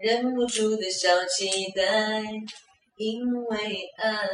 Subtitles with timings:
[0.00, 2.22] 忍不住的小期待，
[2.96, 3.56] 因为
[3.96, 4.28] 爱。